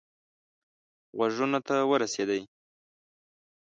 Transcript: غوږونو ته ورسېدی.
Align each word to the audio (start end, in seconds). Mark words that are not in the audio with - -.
غوږونو 1.17 1.59
ته 1.67 1.75
ورسېدی. 1.89 2.41